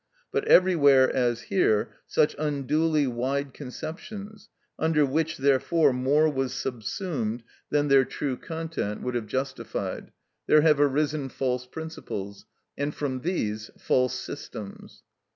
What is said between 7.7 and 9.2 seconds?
their true content would